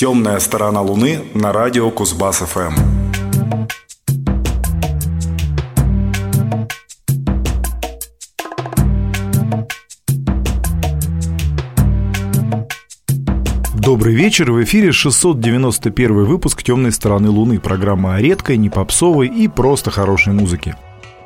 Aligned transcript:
Темная 0.00 0.38
сторона 0.38 0.80
Луны 0.80 1.24
на 1.34 1.52
радио 1.52 1.90
Кузбасс 1.90 2.36
ФМ. 2.36 2.72
Добрый 13.74 14.14
вечер, 14.14 14.52
в 14.52 14.62
эфире 14.62 14.92
691 14.92 16.24
выпуск 16.26 16.62
«Темной 16.62 16.92
стороны 16.92 17.30
Луны», 17.30 17.58
программа 17.58 18.14
о 18.14 18.20
редкой, 18.20 18.56
не 18.56 18.70
попсовой 18.70 19.26
и 19.26 19.48
просто 19.48 19.90
хорошей 19.90 20.32
музыке. 20.32 20.76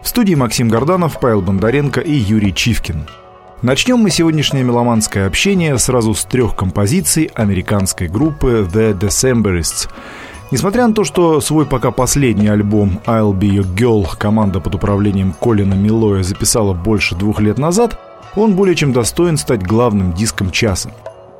В 0.03 0.09
студии 0.09 0.35
Максим 0.35 0.71
Горданов, 0.71 1.21
Павел 1.21 1.43
Бондаренко 1.43 2.01
и 2.01 2.15
Юрий 2.15 2.55
Чивкин– 2.55 3.07
Начнем 3.63 3.99
мы 3.99 4.11
сегодняшнее 4.11 4.65
меломанское 4.65 5.25
общение 5.25 5.79
сразу 5.79 6.15
с 6.15 6.25
трех 6.25 6.57
композиций 6.57 7.31
американской 7.33 8.09
группы 8.09 8.69
The 8.69 8.99
Decemberists. 8.99 9.89
Несмотря 10.51 10.89
на 10.89 10.95
то, 10.95 11.05
что 11.05 11.41
свой 11.41 11.65
пока 11.65 11.93
последний 11.93 12.49
альбом 12.49 12.99
I'll 13.07 13.33
Be 13.33 13.63
Your 13.63 13.73
Girl 13.73 14.19
команда 14.19 14.59
под 14.59 14.75
управлением 14.75 15.33
Колина 15.33 15.75
Милоя 15.75 16.25
записала 16.25 16.75
больше 16.75 17.15
двух 17.15 17.41
лет 17.41 17.57
назад, 17.57 18.01
он 18.35 18.57
более 18.57 18.75
чем 18.75 18.93
достоин 18.93 19.37
стать 19.37 19.65
главным 19.65 20.13
диском 20.13 20.51
часа. 20.51 20.91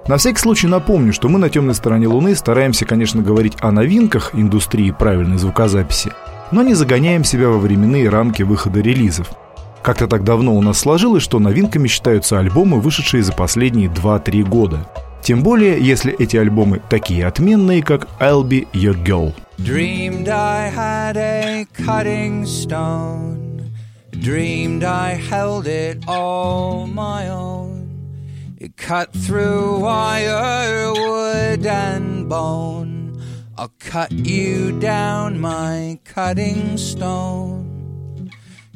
На 0.07 0.17
всякий 0.17 0.39
случай 0.39 0.69
напомню, 0.69 1.13
что 1.13 1.29
мы 1.29 1.41
на 1.41 1.51
темной 1.51 1.75
стороне 1.75 2.07
Луны 2.07 2.37
стараемся, 2.37 2.85
конечно, 2.85 3.21
говорить 3.21 3.57
о 3.59 3.73
новинках 3.73 4.31
индустрии 4.33 4.93
правильной 4.93 5.39
звукозаписи, 5.39 6.13
но 6.53 6.63
не 6.63 6.75
загоняем 6.75 7.25
себя 7.25 7.49
во 7.49 7.59
временные 7.59 8.09
рамки 8.09 8.45
выхода 8.45 8.79
релизов– 8.79 9.29
как-то 9.83 10.07
так 10.07 10.25
давно 10.25 10.55
у 10.57 10.63
нас 10.63 10.79
сложилось, 10.79 11.23
что 11.23 11.39
новинками 11.39 11.89
считаются 11.89 12.39
альбомы, 12.39 12.81
вышедшие 12.81 13.23
за 13.23 13.33
последние 13.33 13.89
2-3 13.89 14.43
года. 14.45 14.89
Тем 15.23 15.43
более, 15.43 15.81
если 15.81 16.13
эти 16.19 16.37
альбомы 16.37 16.81
такие 16.89 17.27
отменные, 17.27 17.83
как 17.83 18.09
I'll 18.21 18.43
Be 18.43 18.67
Your 18.73 19.01
Girl. 19.05 19.35
Dreamed 19.59 20.29
I 20.29 20.71
had 20.71 21.17
a 21.17 21.67
cutting 21.75 22.45
stone 22.45 23.71
Dreamed 24.11 24.83
I 24.83 25.15
held 25.15 25.67
it 25.67 26.03
all 26.09 26.87
my 26.87 27.29
own 27.29 28.57
It 28.59 28.77
cut 28.77 29.13
through 29.13 29.79
wire, 29.81 30.93
wood 30.93 31.65
and 31.67 32.29
bone 32.29 33.23
I'll 33.57 33.73
cut 33.79 34.11
you 34.11 34.73
down, 34.81 35.39
my 35.39 36.01
cutting 36.05 36.77
stone 36.77 37.72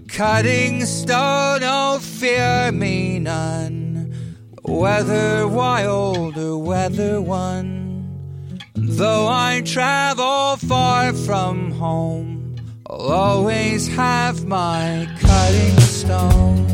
Cutting 0.09 0.85
stone, 0.87 1.61
oh 1.63 1.99
fear 2.01 2.73
me 2.73 3.19
none, 3.19 4.15
whether 4.63 5.47
wild 5.47 6.39
or 6.39 6.63
whether 6.63 7.21
one. 7.21 8.59
Though 8.75 9.29
I 9.29 9.63
travel 9.65 10.57
far 10.57 11.13
from 11.13 11.73
home, 11.73 12.57
I'll 12.89 13.13
always 13.13 13.89
have 13.89 14.47
my 14.47 15.07
cutting 15.21 15.81
stone. 15.81 16.67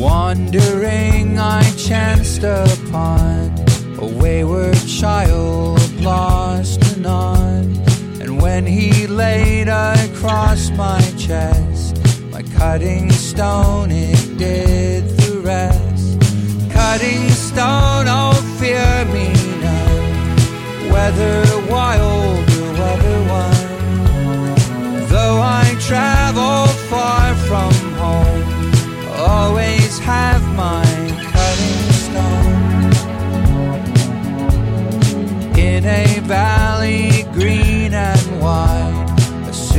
Wandering, 0.00 1.38
I 1.38 1.62
chanced 1.76 2.44
upon 2.44 3.58
a 3.98 4.06
wayward 4.06 4.76
child 4.86 5.61
across 10.22 10.70
my 10.76 11.00
chest, 11.18 11.98
my 12.30 12.42
cutting 12.54 13.10
stone, 13.10 13.90
it 13.90 14.38
did 14.38 15.02
the 15.18 15.40
rest. 15.40 16.20
Cutting 16.70 17.28
stone, 17.30 18.06
oh, 18.08 18.32
fear 18.60 19.04
me 19.06 19.32
none, 19.60 20.92
whether 20.92 21.42
wild 21.68 22.48
or 22.60 22.72
whether 22.80 23.18
one. 23.42 25.08
Though 25.08 25.40
I 25.42 25.74
travel 25.80 26.68
far 26.88 27.34
from 27.48 27.72
home, 28.02 28.44
always 29.28 29.98
have 29.98 30.42
my 30.54 30.84
cutting 31.32 31.92
stone. 32.04 32.62
in 35.58 35.84
a 35.84 36.20
valley 36.20 37.24
green 37.32 37.92
and 37.92 38.40
wide. 38.40 38.91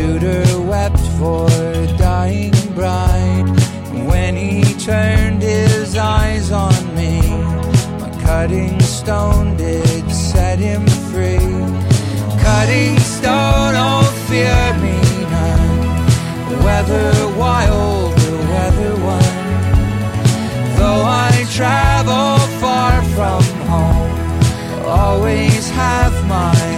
A 0.03 0.06
suitor 0.06 0.62
wept 0.64 1.00
for 1.18 1.47
a 1.50 1.88
dying 1.97 2.52
bride. 2.75 3.47
When 4.09 4.36
he 4.36 4.62
turned 4.74 5.41
his 5.41 5.96
eyes 5.96 6.52
on 6.52 6.75
me, 6.94 7.22
my 8.02 8.09
cutting 8.22 8.81
stone 8.81 9.56
did 9.56 10.12
set 10.12 10.59
him 10.59 10.86
free. 11.09 11.38
Cutting 12.44 13.00
stone, 13.00 13.75
oh, 13.78 14.03
fear 14.28 14.64
me 14.84 15.00
none, 15.36 16.64
whether 16.66 17.38
wild 17.38 18.12
or 18.12 18.40
whether 18.52 18.96
one. 19.16 19.38
Though 20.80 21.03
I 21.06 21.46
travel 21.50 22.40
far 22.59 23.02
from 23.16 23.44
home, 23.70 24.85
always 24.85 25.70
have 25.70 26.14
my 26.28 26.72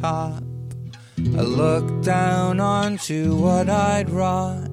top, 0.00 0.42
I 1.18 1.42
looked 1.42 2.04
down 2.04 2.60
onto 2.60 3.34
what 3.34 3.68
I'd 3.68 4.08
wrought. 4.08 4.70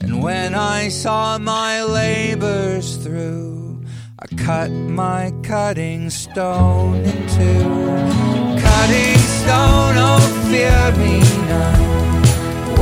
And 0.00 0.22
when 0.22 0.54
I 0.54 0.88
saw 0.88 1.38
my 1.38 1.82
labors 1.82 2.96
through, 2.96 3.84
I 4.18 4.26
cut 4.36 4.70
my 4.70 5.32
cutting 5.42 6.10
stone 6.10 6.96
in 6.96 7.28
two 7.28 8.02
cutting 8.82 9.18
stone, 9.40 9.94
oh 10.10 10.20
fear 10.48 10.84
me 11.00 11.20
none. 11.50 11.82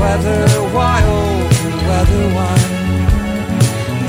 Whether 0.01 0.43
wild 0.75 1.53
or 1.67 1.75
whether 1.89 2.25
one. 2.49 2.71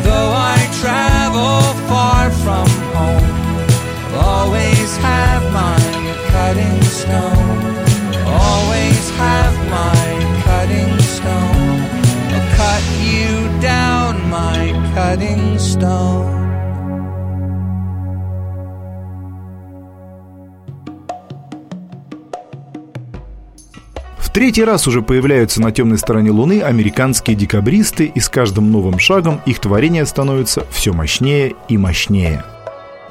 Though 0.06 0.32
I 0.54 0.58
travel 0.82 1.62
far 1.90 2.32
from 2.44 2.68
home, 2.96 3.32
I'll 4.14 4.26
always 4.38 4.98
have 4.98 5.44
my 5.54 6.00
cutting 6.31 6.81
третий 24.42 24.63
раз 24.63 24.88
уже 24.88 25.01
появляются 25.01 25.62
на 25.62 25.72
темной 25.72 25.98
стороне 25.98 26.31
Луны 26.31 26.62
американские 26.62 27.36
декабристы, 27.36 28.06
и 28.06 28.19
с 28.19 28.30
каждым 28.30 28.72
новым 28.72 28.98
шагом 29.00 29.42
их 29.45 29.60
творение 29.60 30.06
становится 30.06 30.66
все 30.72 30.94
мощнее 30.94 31.54
и 31.69 31.78
мощнее. 31.78 32.44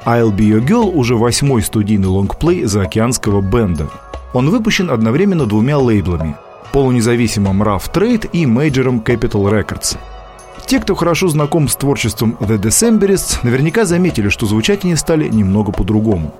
I'll 0.05 0.35
Be 0.35 0.49
Your 0.49 0.65
Girl 0.65 0.91
уже 0.91 1.15
восьмой 1.15 1.61
студийный 1.61 2.07
лонгплей 2.07 2.65
заокеанского 2.65 3.41
бенда. 3.41 3.89
Он 4.33 4.49
выпущен 4.49 4.89
одновременно 4.89 5.45
двумя 5.45 5.77
лейблами– 5.77 6.35
полунезависимым 6.71 7.61
Rough 7.61 7.91
Trade 7.93 8.29
и 8.31 8.45
мейджором 8.45 9.03
Capital 9.05 9.51
Records. 9.51 9.97
Те, 10.65 10.79
кто 10.79 10.95
хорошо 10.95 11.27
знаком 11.27 11.67
с 11.67 11.75
творчеством 11.75 12.37
The 12.39 12.59
Decemberists, 12.59 13.39
наверняка 13.43 13.85
заметили, 13.85 14.29
что 14.29 14.45
звучать 14.45 14.85
они 14.85 14.95
стали 14.95 15.27
немного 15.27 15.71
по-другому. 15.71 16.33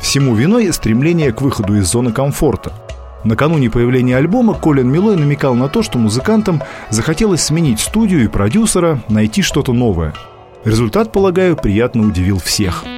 Всему 0.00 0.34
виной 0.34 0.72
стремление 0.72 1.32
к 1.32 1.40
выходу 1.40 1.76
из 1.76 1.86
зоны 1.86 2.12
комфорта– 2.12 2.72
Накануне 3.24 3.68
появления 3.68 4.16
альбома 4.16 4.54
Колин 4.54 4.88
Милой 4.88 5.16
намекал 5.16 5.54
на 5.54 5.68
то, 5.68 5.82
что 5.82 5.98
музыкантам 5.98 6.62
захотелось 6.88 7.42
сменить 7.42 7.80
студию 7.80 8.24
и 8.24 8.28
продюсера, 8.28 9.02
найти 9.08 9.42
что-то 9.42 9.72
новое. 9.72 10.14
Результат, 10.64 11.12
полагаю, 11.12 11.56
приятно 11.56 12.06
удивил 12.06 12.38
всех– 12.38 12.84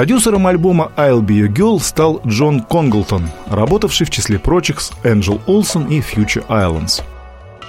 Продюсером 0.00 0.46
альбома 0.46 0.92
«I'll 0.96 1.20
Be 1.20 1.46
Your 1.46 1.52
Girl» 1.52 1.78
стал 1.78 2.22
Джон 2.26 2.62
Конглтон, 2.62 3.28
работавший 3.48 4.06
в 4.06 4.10
числе 4.10 4.38
прочих 4.38 4.80
с 4.80 4.92
Angel 5.04 5.38
Olsen 5.44 5.90
и 5.90 6.00
Future 6.00 6.42
Islands. 6.48 7.02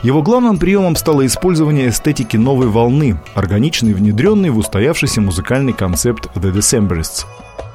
Его 0.02 0.22
главным 0.22 0.58
приемом 0.58 0.96
стало 0.96 1.26
использование 1.26 1.90
эстетики 1.90 2.38
новой 2.38 2.68
волны, 2.68 3.20
органичной 3.36 3.92
внедренной 3.92 4.50
в 4.50 4.60
устоявшийся 4.60 5.20
музыкальный 5.20 5.74
концепт 5.74 6.30
The 6.36 6.54
Decemberists. 6.54 7.26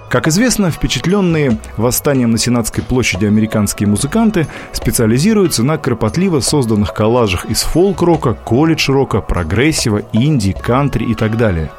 Как 0.09 0.27
известно, 0.27 0.71
впечатленные 0.71 1.59
восстанием 1.77 2.31
на 2.31 2.39
Сенатской 2.39 2.83
площади 2.83 3.27
американские 3.27 3.91
музыканты 3.91 4.47
специализируются 4.73 5.65
на 5.65 5.77
кропотливо 5.77 6.41
созданных 6.41 6.95
коллажах 6.95 7.45
из 7.45 7.61
фолк-рока, 7.61 8.33
колледж-рока, 8.33 9.21
прогрессива, 9.21 10.01
инди, 10.15 10.53
кантри 10.53 11.05
и 11.05 11.15
так 11.15 11.37
далее. 11.37 11.71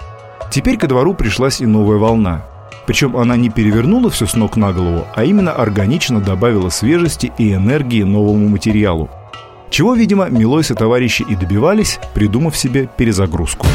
Теперь 0.51 0.77
ко 0.77 0.85
двору 0.85 1.15
пришлась 1.15 1.59
и 1.59 1.65
новая 1.65 1.97
волна– 1.97 2.45
причем 2.87 3.17
она 3.17 3.35
не 3.35 3.49
перевернула 3.49 4.09
все 4.09 4.25
с 4.25 4.35
ног 4.35 4.55
на 4.55 4.71
голову, 4.71 5.05
а 5.13 5.25
именно 5.25 5.51
органично 5.51 6.21
добавила 6.21 6.69
свежести 6.69 7.31
и 7.37 7.53
энергии 7.53 8.01
новому 8.03 8.47
материалу. 8.47 9.09
Чего, 9.69 9.93
видимо, 9.93 10.29
Милойса 10.29 10.73
товарищи 10.73 11.25
и 11.29 11.35
добивались, 11.35 11.99
придумав 12.13 12.55
себе 12.55 12.89
перезагрузку. 12.97 13.67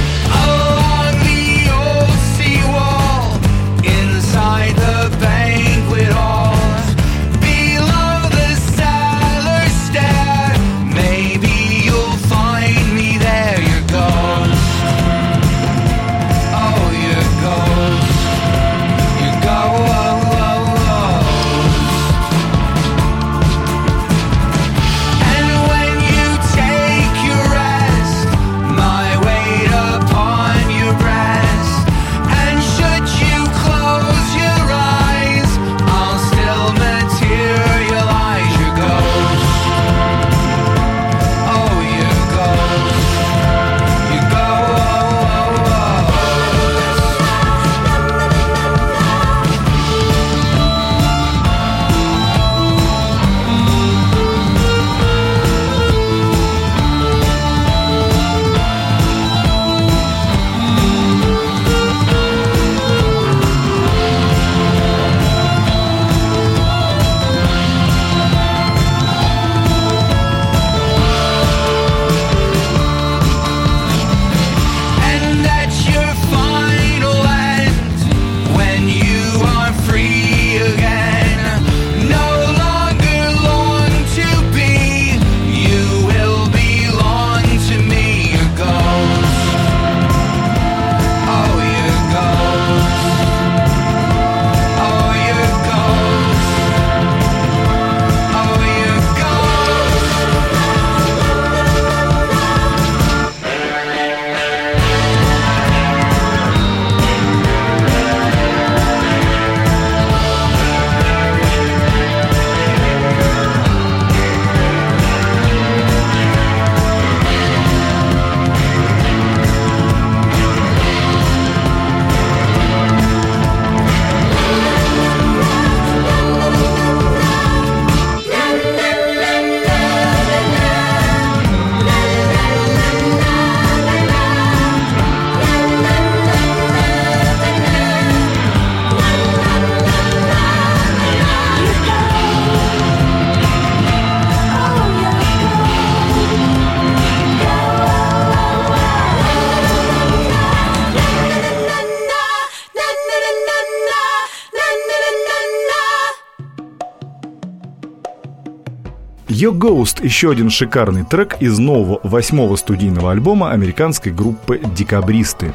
Your 159.43 159.59
Ghost– 159.59 159.99
еще 160.05 160.31
один 160.31 160.51
шикарный 160.51 161.03
трек 161.03 161.39
из 161.41 161.59
нового 161.59 161.99
восьмого 162.05 162.55
студийного 162.55 163.11
альбома 163.11 163.51
американской 163.51 164.13
группы 164.13 164.61
«Декабристы». 164.77 165.53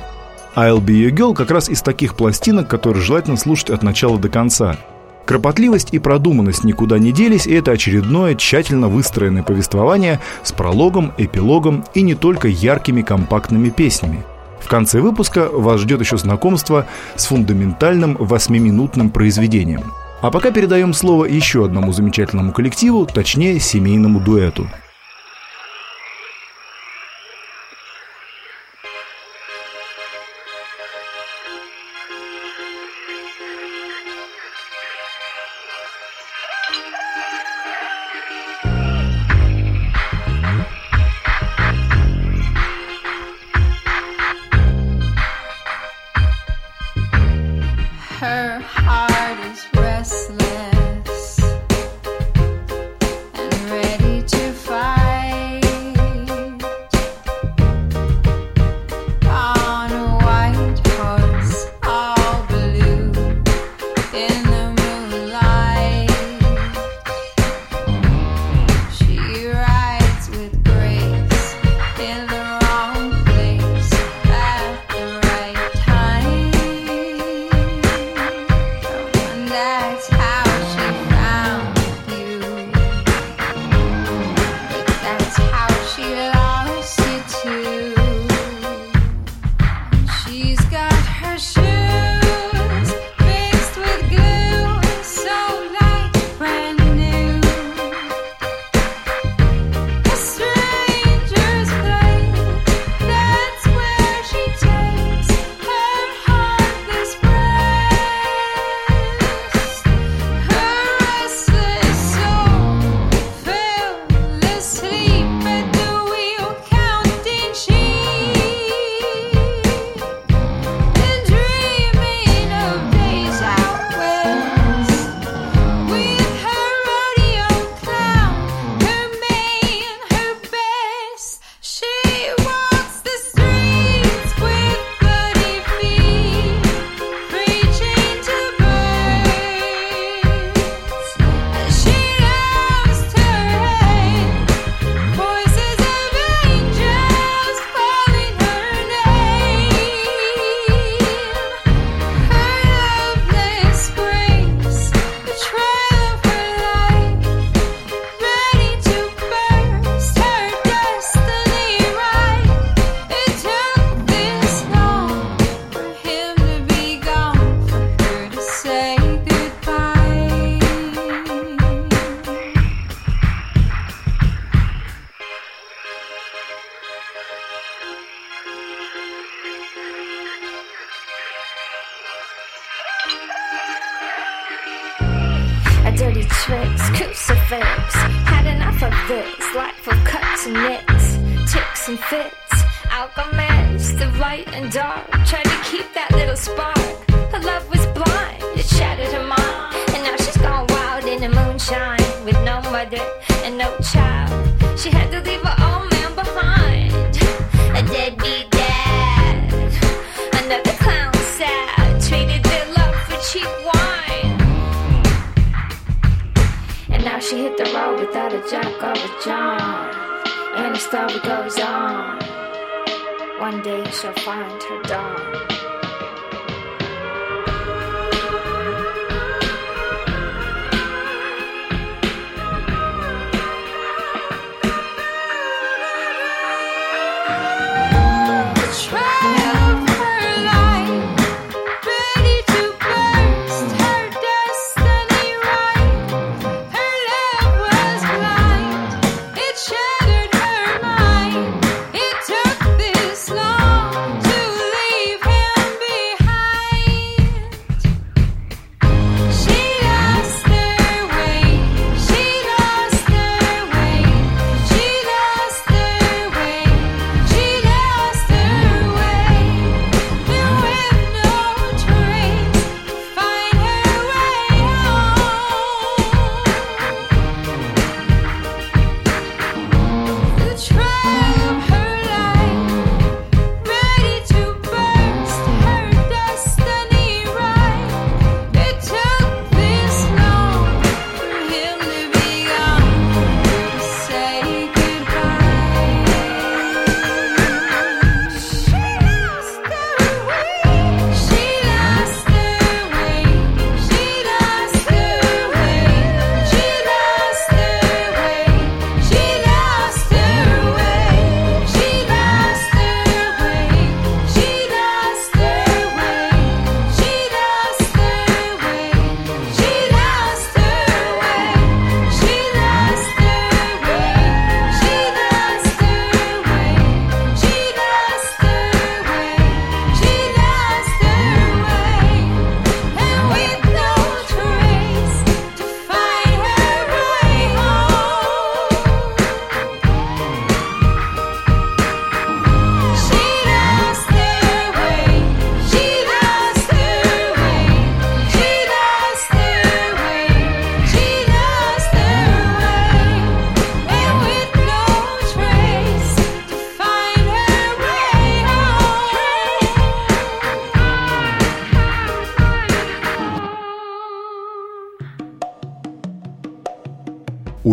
I'll 0.58 0.82
Be 0.82 1.08
Your 1.08 1.12
Girl 1.12 1.34
как 1.34 1.51
раз 1.51 1.70
из 1.70 1.82
таких 1.82 2.15
пластинок, 2.15 2.67
которые 2.67 3.01
желательно 3.01 3.38
слушать 3.38 3.70
от 3.70 3.84
начала 3.84 4.20
до 4.20 4.27
конца. 4.27 4.75
Кропотливость 5.24 5.94
и 5.94 6.00
продуманность 6.00 6.65
никуда 6.65 7.00
не 7.00 7.13
делись, 7.13 7.48
и 7.48 7.53
это 7.53 7.72
очередное 7.72 8.36
тщательно 8.36 8.89
выстроенное 8.89 9.44
повествование 9.44 10.20
с 10.44 10.51
прологом, 10.51 11.13
эпилогом 11.17 11.86
и 11.94 12.01
не 12.01 12.15
только 12.15 12.50
яркими 12.50 13.03
компактными 13.03 13.70
песнями. 13.70 14.25
В 14.60 14.67
конце 14.67 15.00
выпуска 15.00 15.48
вас 15.50 15.79
ждет 15.79 16.01
еще 16.01 16.17
знакомство 16.17 16.88
с 17.15 17.27
фундаментальным 17.27 18.17
восьмиминутным 18.20 19.12
произведением– 19.12 19.94
а 20.21 20.31
пока 20.31 20.51
передаем 20.51 20.93
слово 20.93 21.25
еще 21.25 21.65
одному 21.65 21.91
замечательному 21.91 22.51
коллективу, 22.51 23.05
точнее 23.05 23.59
семейному 23.59 24.19
дуэту– 24.19 24.67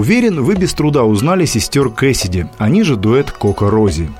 Уверен, 0.04 0.42
вы 0.42 0.54
без 0.54 0.74
труда 0.74 1.04
узнали 1.04 1.46
сестер 1.46 1.88
Кэссиди, 1.88 2.44
они 2.58 2.82
же 2.82 2.96
дуэт 2.96 3.30
Кока 3.30 3.70
Рози. 3.70 4.10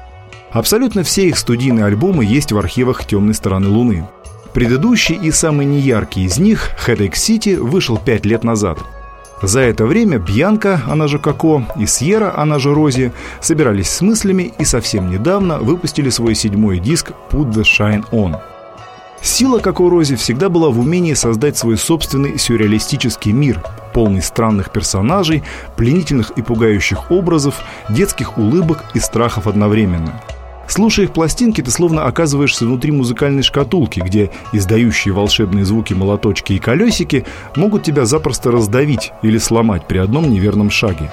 Абсолютно 0.50 1.02
все 1.02 1.28
их 1.28 1.36
студийные 1.36 1.84
альбомы 1.84 2.24
есть 2.24 2.52
в 2.52 2.58
архивах 2.58 3.04
«Темной 3.04 3.34
стороны 3.34 3.68
Луны». 3.68 4.08
Предыдущий 4.54 5.14
и 5.14 5.30
самый 5.30 5.66
неяркий 5.66 6.24
из 6.24 6.38
них, 6.38 6.70
Headache 6.86 7.12
City, 7.12 7.60
вышел 7.60 7.98
пять 7.98 8.24
лет 8.24 8.44
назад. 8.44 8.78
За 9.42 9.60
это 9.60 9.84
время 9.84 10.16
Бьянка, 10.18 10.80
она 10.86 11.06
же 11.06 11.18
Коко, 11.18 11.66
и 11.78 11.84
Сьерра, 11.84 12.32
она 12.34 12.58
же 12.58 12.72
Рози, 12.72 13.12
собирались 13.42 13.90
с 13.90 14.00
мыслями 14.00 14.54
и 14.58 14.64
совсем 14.64 15.10
недавно 15.10 15.58
выпустили 15.58 16.08
свой 16.08 16.34
седьмой 16.34 16.78
диск 16.78 17.12
«Put 17.30 17.52
the 17.52 17.62
Shine 17.62 18.06
On». 18.10 18.40
Сила, 19.24 19.58
как 19.58 19.80
у 19.80 19.88
Рози, 19.88 20.16
всегда 20.16 20.50
была 20.50 20.68
в 20.68 20.78
умении 20.78 21.14
создать 21.14 21.56
свой 21.56 21.78
собственный 21.78 22.38
сюрреалистический 22.38 23.32
мир, 23.32 23.60
полный 23.94 24.22
странных 24.22 24.70
персонажей, 24.70 25.42
пленительных 25.76 26.30
и 26.36 26.42
пугающих 26.42 27.10
образов, 27.10 27.62
детских 27.88 28.38
улыбок 28.38 28.84
и 28.94 29.00
страхов 29.00 29.46
одновременно– 29.46 30.20
Слушая 30.66 31.06
их 31.06 31.12
пластинки, 31.12 31.60
ты 31.60 31.70
словно 31.70 32.06
оказываешься 32.06 32.64
внутри 32.64 32.90
музыкальной 32.90 33.42
шкатулки, 33.42 34.00
где 34.00 34.30
издающие 34.52 35.12
волшебные 35.12 35.64
звуки 35.64 35.92
молоточки 35.92 36.54
и 36.54 36.58
колесики 36.58 37.26
могут 37.54 37.82
тебя 37.82 38.06
запросто 38.06 38.50
раздавить 38.50 39.12
или 39.22 39.38
сломать 39.38 39.86
при 39.86 39.98
одном 39.98 40.30
неверном 40.30 40.70
шаге. 40.70 41.10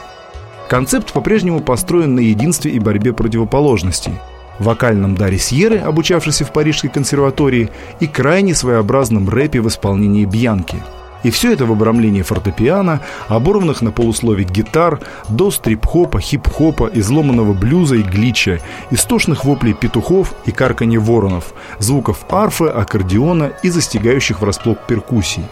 Концепт 0.70 1.12
по-прежнему 1.12 1.60
построен 1.60 2.16
на 2.16 2.22
единстве 2.22 2.72
и 2.72 2.80
борьбе 2.80 3.12
противоположностей. 3.12 4.14
Вокальном 4.62 5.16
даре 5.16 5.38
Сьерры, 5.38 5.78
обучавшейся 5.78 6.46
в 6.46 6.54
Парижской 6.54 6.90
консерватории, 6.90 7.70
и 8.00 8.08
крайне 8.08 8.56
своеобразном 8.56 9.30
рэпе 9.30 9.62
в 9.62 9.68
исполнении 9.68 10.26
Бьянки– 10.26 10.78
и 11.24 11.30
все 11.30 11.54
это 11.54 11.66
в 11.66 11.72
обрамлении 11.72 12.22
фортепиано, 12.22 13.02
оборванных 13.28 13.82
на 13.82 13.92
полуслове 13.92 14.44
гитар, 14.44 15.00
до 15.30 15.52
стрип-хопа, 15.52 16.20
хип-хопа, 16.20 16.90
изломанного 16.94 17.54
блюза 17.54 17.96
и 17.96 18.04
глича, 18.04 18.60
истошных 18.90 19.46
воплей 19.46 19.74
петухов 19.74 20.34
и 20.46 20.52
карканье 20.52 21.00
воронов, 21.00 21.54
звуков 21.80 22.26
арфы, 22.30 22.66
аккордеона 22.66 23.52
и 23.64 23.70
застигающих 23.70 24.42
врасплох 24.42 24.80
перкуссий. 24.88 25.44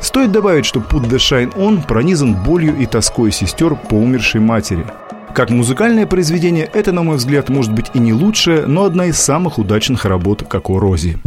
Стоит 0.00 0.30
добавить, 0.30 0.66
что 0.66 0.80
Put 0.80 1.08
the 1.08 1.16
Shine 1.16 1.54
On 1.54 1.86
пронизан 1.86 2.34
болью 2.34 2.76
и 2.78 2.86
тоской 2.86 3.32
сестер 3.32 3.74
по 3.74 3.94
умершей 3.94 4.40
матери. 4.40 4.86
Как 5.36 5.50
музыкальное 5.50 6.06
произведение, 6.06 6.64
это, 6.64 6.92
на 6.92 7.02
мой 7.02 7.18
взгляд, 7.18 7.50
может 7.50 7.70
быть 7.70 7.90
и 7.92 7.98
не 7.98 8.14
лучшее, 8.14 8.64
но 8.64 8.84
одна 8.84 9.04
из 9.04 9.18
самых 9.18 9.58
удачных 9.58 10.06
работ, 10.06 10.42
как 10.48 10.70
у 10.70 10.78
Рози. 10.78 11.18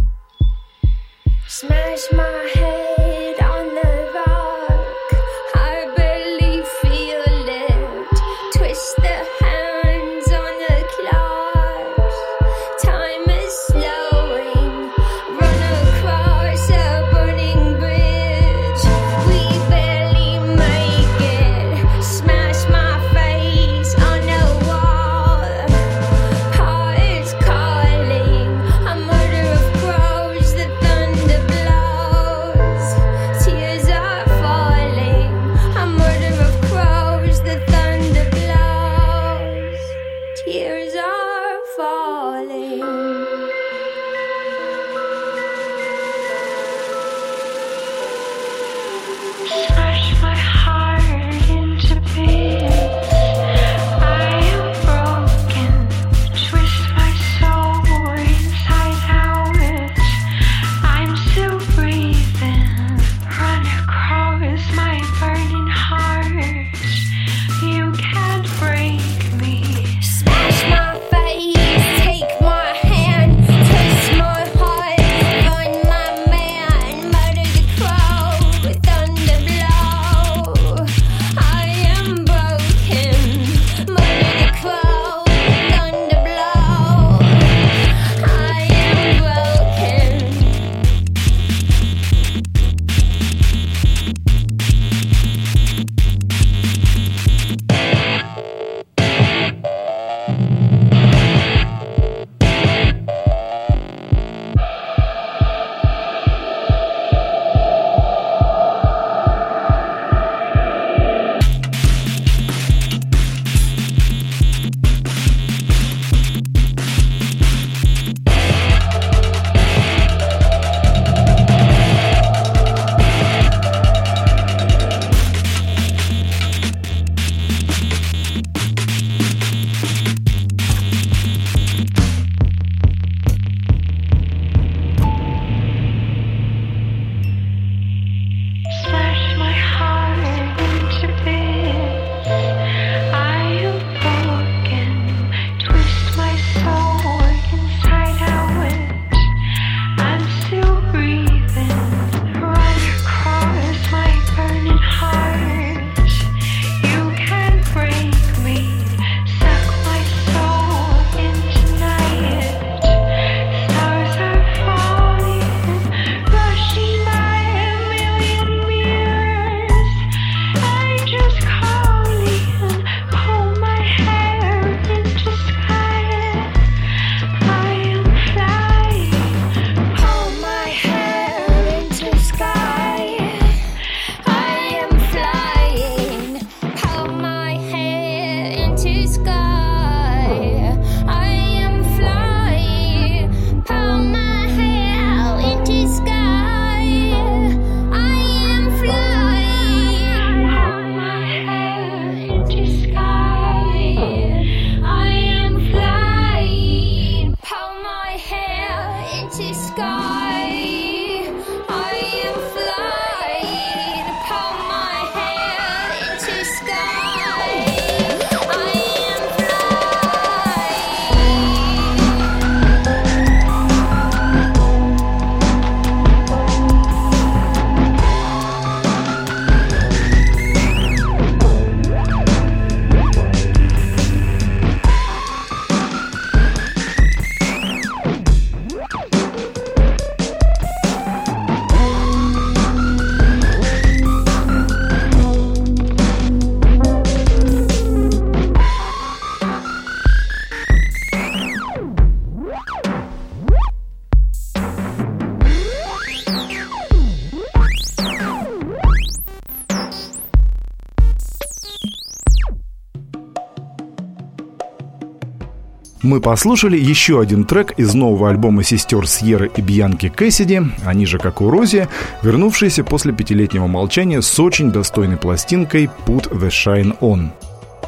Послушали 266.22 266.78
еще 266.78 267.22
один 267.22 267.46
трек 267.46 267.74
из 267.78 267.94
нового 267.94 268.30
альбома 268.30 268.64
сестер 268.64 269.08
Сьерра 269.08 269.46
и 269.46 269.62
Бьянки 269.62 270.10
Кэссиди, 270.10 270.62
они 270.84 271.06
же, 271.06 271.18
как 271.18 271.42
у 271.42 271.50
Рози, 271.50 271.88
вернувшиеся 272.24 272.84
после 272.84 273.14
пятилетнего 273.14 273.68
молчания 273.68 274.22
с 274.22 274.40
очень 274.40 274.72
достойной 274.72 275.18
пластинкой 275.18 275.90
«Put 276.06 276.32
the 276.32 276.50
Shine 276.50 276.98
On». 277.00 277.30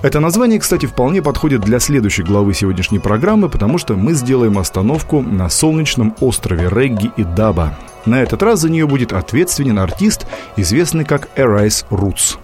Это 0.02 0.20
название, 0.20 0.60
кстати, 0.60 0.88
вполне 0.88 1.22
подходит 1.22 1.62
для 1.62 1.80
следующей 1.80 2.24
главы 2.24 2.54
сегодняшней 2.54 3.00
программы, 3.00 3.50
потому 3.50 3.78
что 3.78 3.96
мы 3.96 4.14
сделаем 4.14 4.58
остановку 4.58 5.22
на 5.22 5.48
солнечном 5.48 6.16
острове 6.22 6.70
регги 6.70 7.12
и 7.18 7.24
даба. 7.24 7.78
На 8.06 8.24
этот 8.24 8.42
раз 8.42 8.62
за 8.62 8.70
нее 8.72 8.88
будет 8.88 9.14
ответственен 9.14 9.78
артист, 9.78 10.26
известный 10.58 11.06
как 11.06 11.30
Arise 11.36 11.86
Roots. 11.92 12.38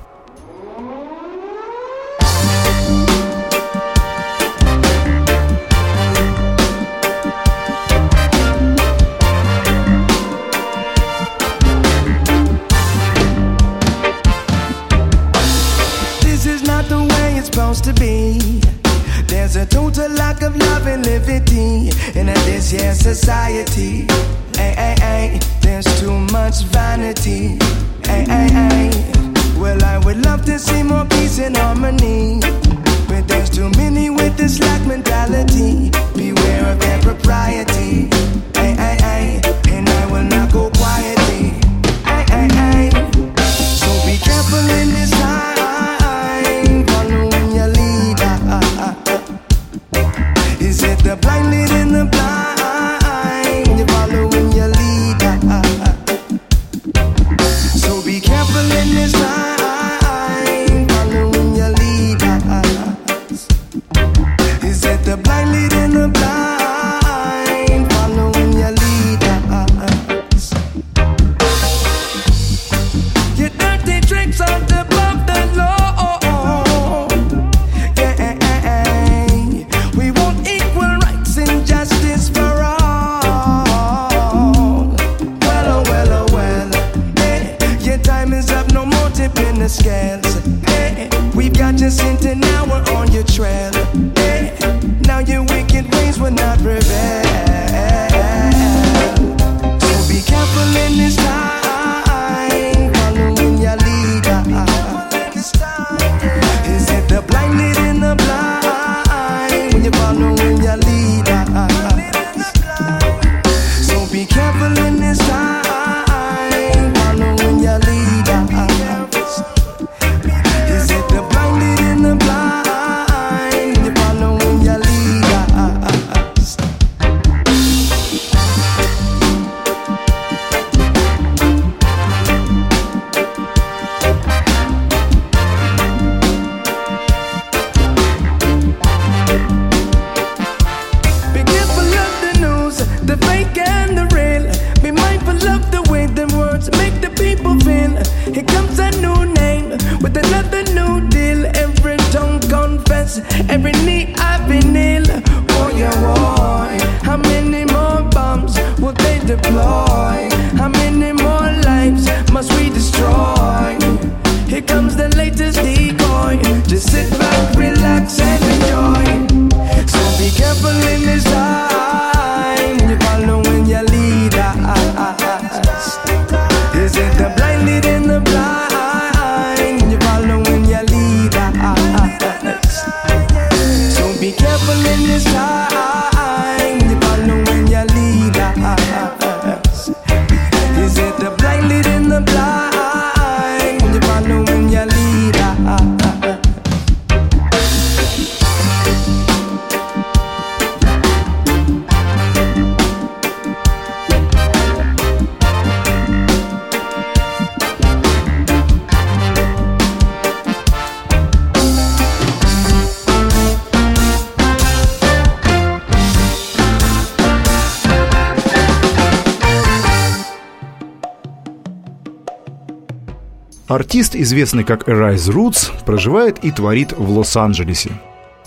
Артист, 223.78 224.16
известный 224.16 224.63
как 224.63 224.90
Arise 224.90 225.32
Roots, 225.32 225.70
проживает 225.86 226.44
и 226.44 226.50
творит 226.50 226.94
в 226.98 227.12
Лос-Анджелесе. 227.12 227.92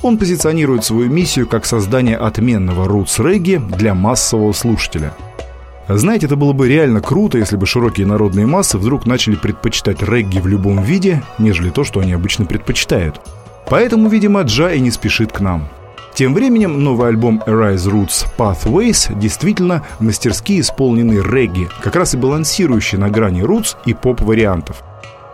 Он 0.02 0.18
позиционирует 0.18 0.84
свою 0.84 1.08
миссию 1.08 1.46
как 1.46 1.66
создание 1.66 2.16
отменного 2.16 2.88
roots 2.88 3.24
регги 3.24 3.62
для 3.76 3.94
массового 3.94 4.50
слушателя. 4.50 5.14
Знаете, 5.88 6.26
это 6.26 6.34
было 6.34 6.52
бы 6.52 6.68
реально 6.68 7.00
круто, 7.00 7.38
если 7.38 7.54
бы 7.54 7.64
широкие 7.66 8.08
народные 8.08 8.46
массы 8.46 8.76
вдруг 8.76 9.06
начали 9.06 9.36
предпочитать 9.36 10.02
регги 10.02 10.40
в 10.40 10.48
любом 10.48 10.82
виде, 10.82 11.22
нежели 11.38 11.70
то, 11.70 11.84
что 11.84 12.00
они 12.00 12.12
обычно 12.12 12.44
предпочитают. 12.44 13.20
Поэтому, 13.68 14.08
видимо, 14.08 14.42
Джа 14.42 14.72
и 14.72 14.80
не 14.80 14.90
спешит 14.90 15.30
к 15.30 15.38
нам. 15.38 15.68
Тем 16.12 16.34
временем 16.34 16.82
новый 16.82 17.06
альбом 17.06 17.40
Arise 17.46 17.88
Roots 17.88 18.26
Pathways 18.36 19.16
действительно 19.16 19.84
мастерски 20.00 20.58
исполненный 20.58 21.22
регги, 21.22 21.68
как 21.84 21.94
раз 21.94 22.14
и 22.14 22.16
балансирующий 22.16 22.98
на 22.98 23.10
грани 23.10 23.42
roots 23.42 23.76
и 23.86 23.94
поп-вариантов– 23.94 24.82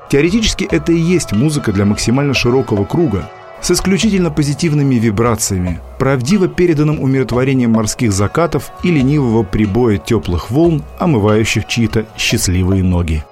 Теоретически 0.08 0.64
это 0.64 0.92
и 0.92 0.98
есть 0.98 1.32
музыка 1.32 1.72
для 1.72 1.84
максимально 1.84 2.34
широкого 2.34 2.84
круга, 2.84 3.28
с 3.60 3.70
исключительно 3.70 4.30
позитивными 4.30 4.94
вибрациями, 4.96 5.80
правдиво 5.98 6.46
переданным 6.46 7.00
умиротворением 7.00 7.72
морских 7.72 8.12
закатов 8.12 8.70
и 8.84 8.90
ленивого 8.90 9.42
прибоя 9.42 9.98
теплых 9.98 10.50
волн, 10.50 10.84
омывающих 10.98 11.66
чьи-то 11.66 12.06
счастливые 12.16 12.84
ноги. 12.84 13.24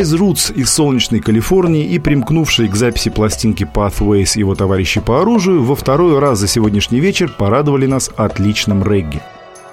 Arise 0.00 0.18
Roots 0.18 0.54
из 0.54 0.72
солнечной 0.72 1.20
Калифорнии 1.20 1.84
и 1.84 1.98
примкнувшие 1.98 2.70
к 2.70 2.74
записи 2.74 3.10
пластинки 3.10 3.64
Pathways 3.64 4.38
его 4.38 4.54
товарищи 4.54 4.98
по 4.98 5.20
оружию 5.20 5.62
во 5.62 5.76
второй 5.76 6.18
раз 6.18 6.38
за 6.38 6.48
сегодняшний 6.48 7.00
вечер 7.00 7.30
порадовали 7.36 7.84
нас 7.84 8.10
отличным 8.16 8.82
регги. 8.82 9.20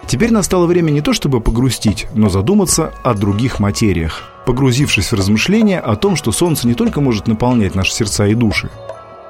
Теперь 0.06 0.34
настало 0.34 0.66
время 0.66 0.92
не 0.92 1.00
то 1.00 1.14
чтобы 1.14 1.40
погрустить, 1.40 2.08
но 2.14 2.28
задуматься 2.28 2.94
о 3.04 3.14
других 3.14 3.60
материях, 3.60 4.30
погрузившись 4.46 5.14
в 5.14 5.16
размышления 5.16 5.80
о 5.80 5.96
том, 5.96 6.18
что 6.18 6.34
Солнце 6.34 6.68
не 6.68 6.74
только 6.74 7.00
может 7.00 7.28
наполнять 7.28 7.74
наши 7.74 7.94
сердца 7.94 8.28
и 8.28 8.34
души. 8.34 8.70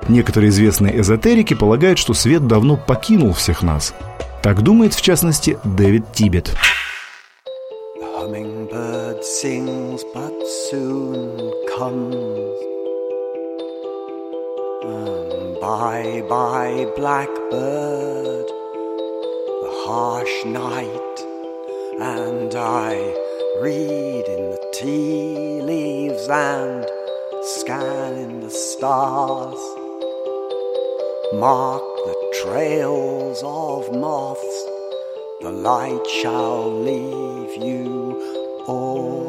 Некоторые 0.08 0.50
известные 0.50 1.00
эзотерики 1.00 1.54
полагают, 1.54 2.00
что 2.00 2.16
свет 2.16 2.48
давно 2.48 2.76
покинул 2.76 3.34
всех 3.34 3.62
нас. 3.62 3.94
Так 4.42 4.64
думает, 4.64 4.96
в 4.96 5.02
частности, 5.02 5.60
Дэвид 5.64 6.12
Тибет. 6.12 6.56
sings 9.28 10.04
but 10.14 10.37
soon 10.48 11.52
comes. 11.76 12.58
Um, 14.86 15.58
bye 15.60 16.24
bye, 16.30 16.90
blackbird, 16.96 18.48
the 18.48 19.72
harsh 19.84 20.46
night, 20.46 21.18
and 22.00 22.56
I 22.56 22.94
read 23.62 24.24
in 24.26 24.52
the 24.52 24.72
tea 24.74 25.62
leaves 25.62 26.30
and 26.30 26.86
scan 27.44 28.14
in 28.16 28.40
the 28.40 28.50
stars. 28.50 29.60
Mark 31.34 31.84
the 32.06 32.40
trails 32.44 33.44
of 33.44 33.94
moths, 33.94 34.66
the 35.42 35.52
light 35.52 36.08
shall 36.08 36.72
leave 36.72 37.62
you 37.62 38.64
all. 38.66 39.27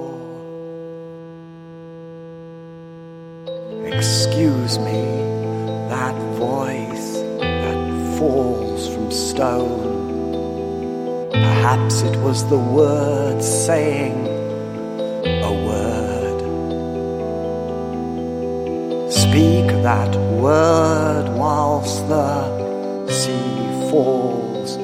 Excuse 4.39 4.79
me, 4.79 5.03
that 5.89 6.15
voice 6.39 7.15
that 7.41 8.17
falls 8.17 8.87
from 8.95 9.11
stone. 9.11 11.33
Perhaps 11.33 12.03
it 12.03 12.17
was 12.19 12.49
the 12.49 12.57
word 12.57 13.43
saying 13.43 14.29
a 15.43 15.53
word. 15.67 16.39
Speak 19.11 19.67
that 19.83 20.15
word 20.41 21.37
whilst 21.37 22.07
the 22.07 23.11
sea 23.11 23.91
falls 23.91 24.77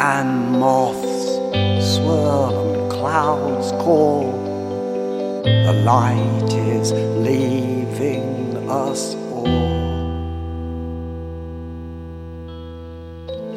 and 0.00 0.58
moths 0.58 1.38
swirl 1.94 2.74
and 2.74 2.90
clouds 2.90 3.70
call. 3.84 4.32
The 5.44 5.80
light 5.84 6.52
is 6.52 6.90
leaving 6.90 8.39
us 8.70 9.14
all. 9.32 9.46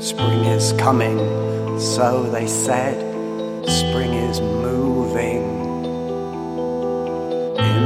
Spring 0.02 0.46
is 0.46 0.74
coming, 0.74 1.20
so 1.80 2.24
they 2.32 2.48
said. 2.48 2.98
Spring 3.66 4.14
is 4.14 4.42
moving 4.42 5.44
in 7.58 7.86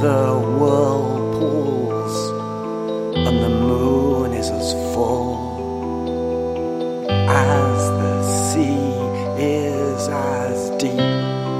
the 0.00 0.38
whirlpools, 0.58 2.14
and 3.26 3.36
the 3.44 3.50
moon 3.50 4.32
is 4.32 4.48
as 4.50 4.72
full 4.94 5.36
as 7.28 7.90
the 8.02 8.22
sea 8.48 8.88
is 9.42 10.08
as 10.08 10.70
deep, 10.78 10.98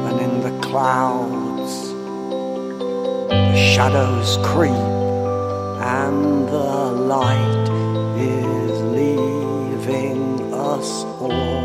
and 0.08 0.20
in 0.20 0.40
the 0.40 0.54
clouds 0.66 1.74
the 3.28 3.56
shadows 3.74 4.38
creep, 4.42 4.97
and 5.88 6.46
the 6.48 6.92
light 7.14 7.68
is 8.18 8.72
leaving 8.98 10.52
us 10.52 10.90
all. 11.18 11.64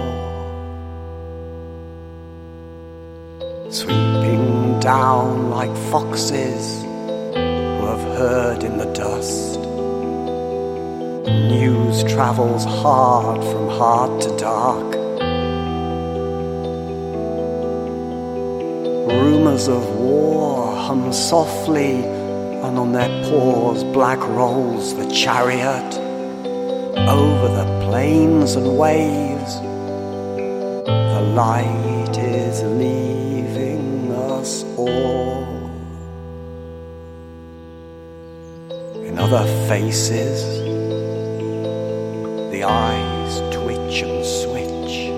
Sweeping 3.69 4.80
down 4.80 5.49
like 5.49 5.76
foxes 5.91 6.84
who 6.84 7.86
have 7.91 8.05
heard 8.17 8.63
in 8.63 8.78
the 8.78 8.89
dust. 8.93 9.59
News 11.57 12.03
travels 12.13 12.63
hard 12.63 13.41
from 13.43 13.67
hard 13.78 14.21
to 14.21 14.38
dark. 14.38 14.89
Rumors 19.21 19.67
of 19.67 19.84
war 19.99 20.74
hum 20.86 21.11
softly, 21.11 22.22
and 22.64 22.80
on 22.80 22.93
their 22.93 23.09
paws 23.26 23.84
black 23.84 24.20
rolls 24.20 24.95
the 24.95 25.05
chariot 25.11 25.97
over 27.09 27.47
the 27.49 27.66
plains 27.86 28.55
and 28.55 28.78
waves. 28.78 29.55
The 30.86 31.22
light 31.36 32.18
is 32.18 32.64
leaving 32.64 34.14
us 34.14 34.64
all. 34.78 35.43
In 38.95 39.20
other 39.20 39.43
faces, 39.68 40.41
the 42.51 42.64
eyes 42.64 43.39
twitch 43.53 44.03
and 44.03 44.26
switch. 44.26 45.11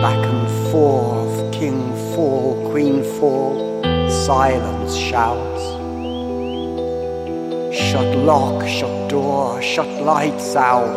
Back 0.00 0.24
and 0.24 0.72
forth, 0.72 1.52
king 1.52 1.92
fall, 2.14 2.70
queen 2.70 3.04
fall, 3.18 3.82
silence 4.08 4.96
shouts. 4.96 5.59
Shut 7.90 8.16
lock, 8.18 8.68
shut 8.68 9.10
door, 9.10 9.60
shut 9.60 9.88
lights 10.02 10.54
out. 10.54 10.94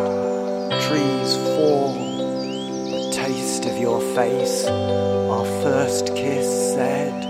Trees 0.82 1.34
fall. 1.34 1.92
The 1.92 3.10
taste 3.12 3.64
of 3.64 3.76
your 3.78 4.00
face, 4.14 4.64
our 4.68 5.44
first 5.64 6.14
kiss 6.14 6.46
said. 6.74 7.20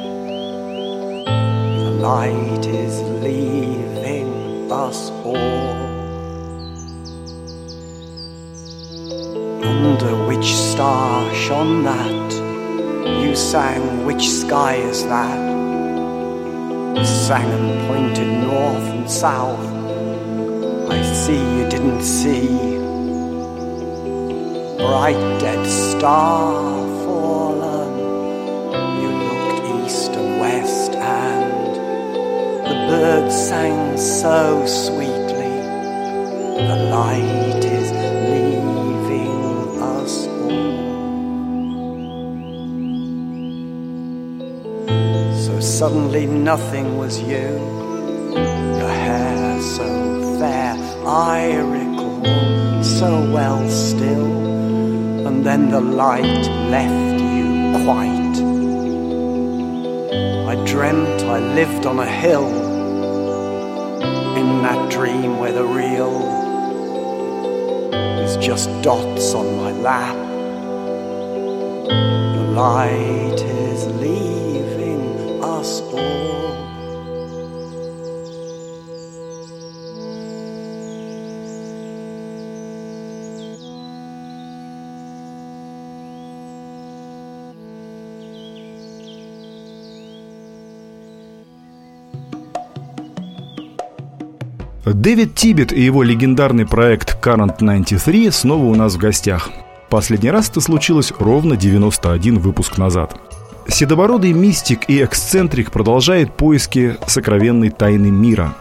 The 1.24 1.92
light 1.98 2.66
is 2.66 3.00
leaving 3.22 4.70
us 4.70 5.10
all. 5.24 5.72
Under 9.64 10.26
which 10.26 10.54
star 10.54 11.34
shone 11.34 11.84
that? 11.84 12.32
You 13.06 13.34
sang, 13.34 14.04
which 14.04 14.28
sky 14.28 14.74
is 14.74 15.04
that? 15.04 15.43
Sang 17.02 17.50
and 17.50 17.88
pointed 17.88 18.28
north 18.28 18.86
and 18.94 19.10
south. 19.10 19.66
I 20.90 21.02
see 21.02 21.40
you 21.56 21.68
didn't 21.68 22.02
see. 22.02 22.48
Bright 24.78 25.40
dead 25.40 25.66
star 25.66 26.52
fallen. 27.04 27.92
You 29.00 29.08
looked 29.26 29.86
east 29.86 30.12
and 30.12 30.40
west, 30.40 30.92
and 30.94 31.74
the 32.68 32.76
birds 32.88 33.34
sang 33.34 33.96
so 33.96 34.64
sweetly. 34.66 35.54
The 36.68 36.76
light 36.90 37.63
suddenly 45.84 46.24
nothing 46.24 46.96
was 46.96 47.20
you. 47.20 47.48
Your 48.80 48.94
hair 49.04 49.60
so 49.60 50.38
fair, 50.38 50.72
I 51.06 51.56
recall 51.56 52.82
so 52.82 53.10
well 53.30 53.68
still. 53.68 55.26
And 55.26 55.44
then 55.44 55.68
the 55.68 55.82
light 55.82 56.44
left 56.76 57.20
you 57.36 57.48
quite. 57.84 58.36
I 60.52 60.54
dreamt 60.64 61.20
I 61.36 61.38
lived 61.60 61.84
on 61.84 61.98
a 61.98 62.10
hill 62.24 62.48
in 64.40 64.62
that 64.62 64.90
dream 64.90 65.38
where 65.38 65.52
the 65.52 65.64
real 65.64 66.14
is 68.24 68.38
just 68.38 68.70
dots 68.80 69.34
on 69.34 69.46
my 69.58 69.72
lap. 69.72 70.16
The 72.36 72.44
light 72.62 73.40
is 73.68 73.86
leaving 74.00 74.43
us 75.64 75.82
all. 75.94 76.14
Дэвид 94.84 95.34
Тибет 95.34 95.72
и 95.72 95.80
его 95.80 96.02
легендарный 96.02 96.66
проект 96.66 97.18
Current 97.22 97.56
93 97.58 98.30
снова 98.30 98.64
у 98.64 98.74
нас 98.74 98.94
в 98.94 98.98
гостях. 98.98 99.50
Последний 99.88 100.30
раз 100.30 100.50
это 100.50 100.60
случилось 100.60 101.12
ровно 101.18 101.56
91 101.56 102.38
выпуск 102.38 102.76
назад. 102.76 103.33
Седобородый 103.68 104.32
мистик 104.32 104.88
и 104.88 105.02
эксцентрик 105.02 105.70
продолжает 105.72 106.34
поиски 106.34 106.96
сокровенной 107.06 107.70
тайны 107.70 108.10
мира. 108.10 108.54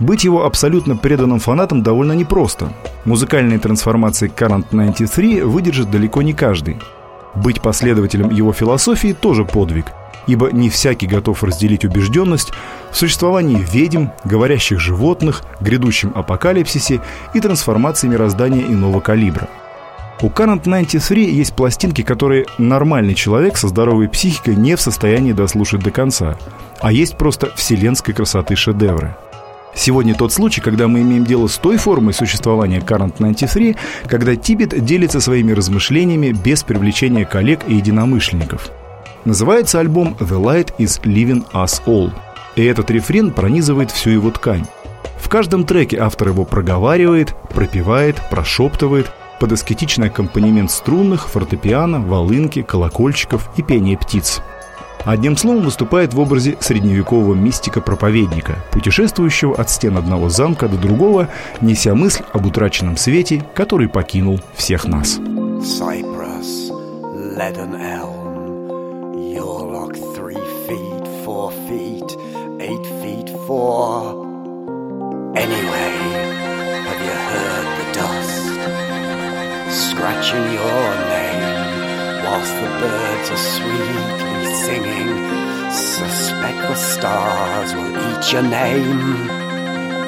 Быть 0.00 0.24
его 0.24 0.44
абсолютно 0.44 0.96
преданным 0.96 1.38
фанатом 1.38 1.82
довольно 1.82 2.12
непросто. 2.12 2.72
Музыкальные 3.04 3.58
трансформации 3.58 4.32
Current 4.34 4.66
93 4.70 5.42
выдержит 5.42 5.90
далеко 5.90 6.22
не 6.22 6.32
каждый. 6.32 6.78
Быть 7.34 7.60
последователем 7.60 8.30
его 8.30 8.52
философии 8.52 9.12
тоже 9.12 9.44
подвиг, 9.44 9.86
ибо 10.26 10.50
не 10.50 10.70
всякий 10.70 11.06
готов 11.06 11.44
разделить 11.44 11.84
убежденность 11.84 12.52
в 12.90 12.96
существовании 12.96 13.64
ведьм, 13.72 14.06
говорящих 14.24 14.80
животных, 14.80 15.42
грядущем 15.60 16.12
апокалипсисе 16.14 17.00
и 17.34 17.40
трансформации 17.40 18.08
мироздания 18.08 18.62
иного 18.62 19.00
калибра. 19.00 19.48
У 20.20 20.30
Current 20.30 20.64
93 20.64 21.32
есть 21.32 21.54
пластинки, 21.54 22.02
которые 22.02 22.46
нормальный 22.58 23.14
человек 23.14 23.56
со 23.56 23.68
здоровой 23.68 24.08
психикой 24.08 24.56
не 24.56 24.74
в 24.74 24.80
состоянии 24.80 25.32
дослушать 25.32 25.80
до 25.80 25.92
конца, 25.92 26.36
а 26.80 26.90
есть 26.90 27.16
просто 27.16 27.52
вселенской 27.54 28.14
красоты 28.14 28.56
шедевры. 28.56 29.14
Сегодня 29.76 30.16
тот 30.16 30.32
случай, 30.32 30.60
когда 30.60 30.88
мы 30.88 31.02
имеем 31.02 31.24
дело 31.24 31.46
с 31.46 31.56
той 31.56 31.76
формой 31.76 32.14
существования 32.14 32.80
Current 32.80 33.14
93, 33.18 33.76
когда 34.08 34.34
Тибет 34.34 34.84
делится 34.84 35.20
своими 35.20 35.52
размышлениями 35.52 36.32
без 36.32 36.64
привлечения 36.64 37.24
коллег 37.24 37.60
и 37.68 37.76
единомышленников. 37.76 38.70
Называется 39.24 39.78
альбом 39.78 40.16
«The 40.18 40.42
Light 40.42 40.72
is 40.78 41.00
Living 41.04 41.44
Us 41.52 41.80
All», 41.86 42.10
и 42.56 42.64
этот 42.64 42.90
рефрен 42.90 43.30
пронизывает 43.30 43.92
всю 43.92 44.10
его 44.10 44.32
ткань. 44.32 44.66
В 45.20 45.28
каждом 45.28 45.64
треке 45.64 45.98
автор 45.98 46.28
его 46.28 46.44
проговаривает, 46.44 47.36
пропевает, 47.50 48.16
прошептывает 48.30 49.12
под 49.38 49.52
аскетичный 49.52 50.08
аккомпанемент 50.08 50.70
струнных, 50.70 51.28
фортепиано, 51.28 52.00
волынки, 52.00 52.62
колокольчиков 52.62 53.48
и 53.56 53.62
пения 53.62 53.96
птиц. 53.96 54.40
Одним 55.04 55.36
словом 55.36 55.64
выступает 55.64 56.12
в 56.12 56.20
образе 56.20 56.56
средневекового 56.60 57.34
мистика-проповедника, 57.34 58.56
путешествующего 58.72 59.54
от 59.54 59.70
стен 59.70 59.96
одного 59.96 60.28
замка 60.28 60.68
до 60.68 60.76
другого, 60.76 61.28
неся 61.60 61.94
мысль 61.94 62.24
об 62.32 62.46
утраченном 62.46 62.96
свете, 62.96 63.44
который 63.54 63.88
покинул 63.88 64.40
всех 64.54 64.86
нас. 64.86 65.18
Cyprus, 65.18 66.70
leaden 67.36 67.74
elm, 67.74 69.32
your 69.34 69.70
lock 69.72 69.94
three 70.14 70.36
feet, 70.66 71.06
four 71.24 71.52
feet, 71.68 72.16
eight 72.60 72.86
feet 73.00 73.30
four. 73.46 74.26
Anyway, 75.34 75.90
have 76.84 77.00
you 77.00 77.12
heard? 77.30 77.47
Scratching 79.98 80.52
your 80.52 80.88
name 81.10 82.22
whilst 82.24 82.54
the 82.62 82.70
birds 82.82 83.30
are 83.34 83.44
sweetly 83.56 84.44
singing. 84.64 85.10
Suspect 85.72 86.60
the 86.68 86.74
stars 86.76 87.74
will 87.74 87.94
eat 88.06 88.32
your 88.32 88.42
name. 88.42 89.26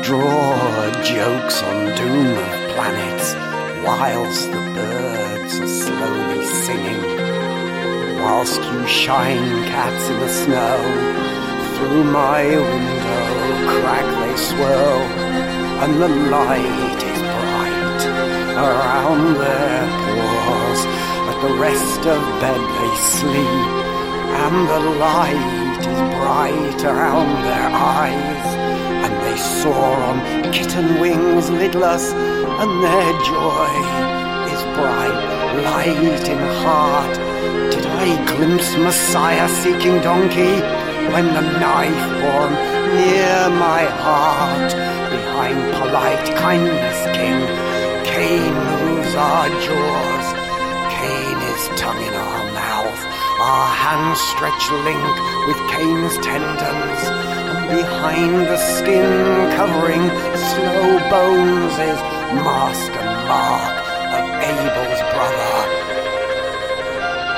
Draw 0.03 0.93
jokes 1.03 1.63
on 1.65 1.97
doom 1.97 2.39
of 2.39 2.55
planets 2.73 3.35
whilst 3.85 4.53
the 4.53 4.63
birds 4.79 5.55
are 5.59 5.75
slowly 5.83 6.45
singing. 6.65 7.03
Whilst 8.23 8.63
you 8.63 8.87
shine 8.87 9.65
cats 9.75 10.09
in 10.09 10.21
the 10.21 10.29
snow, 10.29 10.77
through 11.75 12.05
my 12.05 12.45
window 12.47 13.27
crack 13.73 14.09
they 14.21 14.37
swirl, 14.37 15.03
and 15.83 16.01
the 16.01 16.09
light 16.31 17.10
around 18.69 19.35
their 19.45 19.81
pores. 20.03 20.81
At 21.31 21.39
the 21.47 21.55
rest 21.67 22.03
of 22.15 22.21
bed 22.43 22.61
they 22.77 22.93
sleep, 23.19 23.71
and 24.45 24.57
the 24.73 24.83
light 25.07 25.83
is 25.93 26.01
bright 26.19 26.81
around 26.93 27.31
their 27.49 27.69
eyes, 27.97 28.47
and 29.05 29.13
they 29.25 29.37
soar 29.61 29.97
on 30.11 30.53
kitten 30.53 31.01
wings 31.01 31.49
lidless, 31.51 32.13
and 32.61 32.71
their 32.85 33.13
joy 33.33 33.71
is 34.55 34.63
bright 34.77 35.41
light 35.65 36.29
in 36.29 36.39
heart. 36.63 37.15
Did 37.73 37.87
I 37.87 38.07
glimpse 38.33 38.77
Messiah 38.77 39.49
seeking 39.63 40.01
donkey 40.01 40.55
when 41.13 41.27
the 41.37 41.45
knife 41.61 42.05
born 42.23 42.53
near 42.97 43.51
my 43.67 43.83
heart? 44.05 44.73
Behind 45.11 45.59
polite 45.81 46.27
kindness, 46.37 46.99
King, 47.17 47.41
Cain 48.21 48.53
moves 48.53 49.15
our 49.15 49.49
jaws. 49.49 50.27
Cain 50.93 51.39
is 51.53 51.63
tongue 51.81 52.03
in 52.05 52.13
our 52.13 52.45
mouth, 52.53 53.01
our 53.41 53.69
hands 53.83 54.21
stretch 54.21 54.65
link 54.85 55.15
with 55.49 55.57
Cain's 55.73 56.17
tendons. 56.21 57.01
And 57.49 57.65
behind 57.81 58.35
the 58.45 58.59
skin 58.77 59.11
covering 59.57 60.05
slow 60.53 61.01
bones 61.09 61.73
is 61.91 62.01
and 63.01 63.21
mark 63.25 63.75
of 64.13 64.27
Abel's 64.53 65.03
brother. 65.17 65.57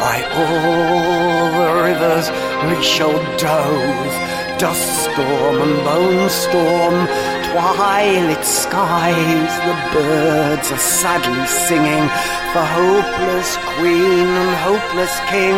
By 0.03 0.17
all 0.35 1.47
the 1.63 1.71
rivers 1.87 2.27
we 2.67 2.83
shall 2.83 3.19
doze, 3.39 4.17
dust 4.59 4.89
storm 5.05 5.63
and 5.63 5.77
bone 5.85 6.29
storm, 6.29 7.07
twilight 7.53 8.45
skies, 8.45 9.53
the 9.69 9.77
birds 9.93 10.73
are 10.73 10.79
sadly 10.79 11.47
singing 11.69 12.07
for 12.53 12.65
hopeless 12.65 13.57
queen 13.77 14.29
and 14.41 14.53
hopeless 14.65 15.13
king. 15.29 15.57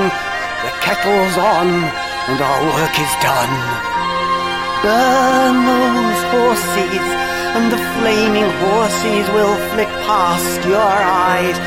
The 0.66 0.74
kettle's 0.82 1.36
on 1.38 1.68
and 2.26 2.40
our 2.40 2.62
work 2.74 2.94
is 2.98 3.14
done. 3.22 3.54
Burn 4.82 5.54
those 5.70 6.22
horses, 6.34 7.06
and 7.54 7.70
the 7.70 7.82
flaming 7.94 8.50
horses 8.66 9.26
will 9.30 9.56
flick 9.70 9.92
past 10.02 10.66
your 10.66 10.96
eyes. 11.30 11.58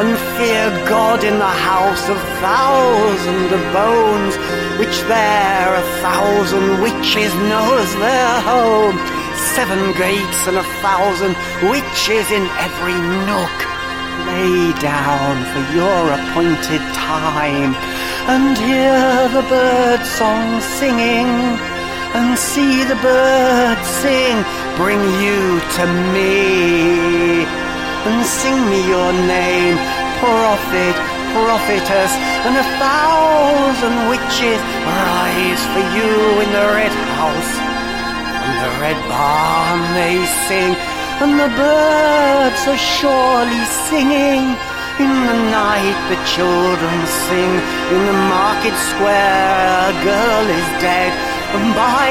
And 0.00 0.16
fear 0.36 0.64
God 0.88 1.22
in 1.22 1.38
the 1.38 1.56
house 1.70 2.08
of 2.08 2.16
thousand 2.40 3.46
of 3.52 3.62
bones, 3.76 4.34
which 4.80 4.96
there 5.12 5.74
a 5.76 5.84
thousand 6.00 6.80
witches 6.80 7.32
knows 7.52 7.90
their 7.96 8.40
home. 8.40 9.23
Seven 9.52 9.92
gates 9.92 10.46
and 10.48 10.56
a 10.56 10.66
thousand 10.80 11.36
witches 11.68 12.26
in 12.32 12.44
every 12.66 12.96
nook. 13.28 13.56
Lay 14.26 14.72
down 14.80 15.34
for 15.52 15.62
your 15.76 16.02
appointed 16.16 16.82
time, 16.94 17.74
and 18.32 18.56
hear 18.56 19.28
the 19.28 19.46
bird 19.48 20.02
song 20.06 20.60
singing 20.60 21.60
and 22.14 22.38
see 22.38 22.84
the 22.84 22.94
birds 23.02 23.88
sing, 24.02 24.36
bring 24.76 25.02
you 25.18 25.58
to 25.76 25.84
me. 26.14 27.42
And 28.06 28.24
sing 28.24 28.54
me 28.70 28.86
your 28.88 29.12
name, 29.12 29.76
prophet, 30.22 30.94
prophetess, 31.34 32.12
and 32.46 32.54
a 32.56 32.66
thousand 32.78 33.96
witches 34.08 34.60
rise 34.86 35.62
for 35.74 35.84
you 35.96 36.40
in 36.42 36.50
the 36.52 36.66
red 36.78 36.94
house. 37.18 37.63
From 38.44 38.60
the 38.60 38.76
red 38.76 39.00
barn 39.08 39.80
they 39.96 40.20
sing, 40.44 40.76
and 41.24 41.40
the 41.40 41.48
birds 41.56 42.62
are 42.68 42.76
surely 42.76 43.64
singing. 43.88 44.52
In 45.00 45.12
the 45.30 45.38
night 45.48 45.96
the 46.12 46.20
children 46.28 46.96
sing, 47.24 47.52
in 47.88 48.00
the 48.04 48.18
market 48.28 48.76
square 48.92 49.88
a 49.88 49.96
girl 50.04 50.44
is 50.44 50.68
dead. 50.76 51.08
And 51.56 51.72
by 51.72 52.04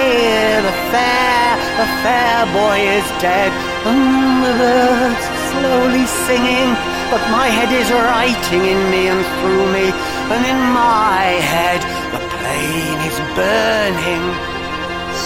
the 0.66 0.74
fair, 0.90 1.54
the 1.78 1.88
fair 2.02 2.50
boy 2.50 2.82
is 2.82 3.08
dead, 3.22 3.54
and 3.86 4.42
the 4.42 4.54
birds 4.58 5.26
are 5.30 5.44
slowly 5.54 6.06
singing. 6.26 6.74
But 7.14 7.22
my 7.30 7.46
head 7.46 7.70
is 7.70 7.94
writing 7.94 8.64
in 8.74 8.82
me 8.90 9.06
and 9.14 9.22
through 9.38 9.70
me, 9.70 9.86
and 10.34 10.42
in 10.50 10.60
my 10.74 11.30
head 11.54 11.82
the 12.10 12.22
plane 12.26 13.02
is 13.06 13.18
burning. 13.38 14.63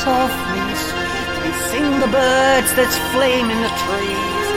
Softly, 0.04 0.76
sweetly 0.76 1.54
sing 1.70 2.00
the 2.00 2.08
birds, 2.08 2.70
there's 2.76 2.98
flame 3.12 3.50
in 3.50 3.62
the 3.62 3.74
trees, 3.84 4.48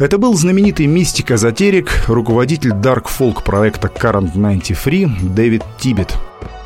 Это 0.00 0.16
был 0.16 0.32
знаменитый 0.32 0.86
мистик-эзотерик, 0.86 2.04
руководитель 2.08 2.72
дарк-фолк 2.72 3.44
проекта 3.44 3.88
Current 3.88 4.32
93 4.32 5.06
Дэвид 5.20 5.62
Тибет. 5.78 6.16